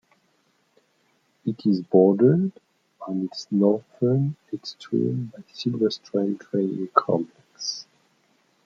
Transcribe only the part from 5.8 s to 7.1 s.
Strand Training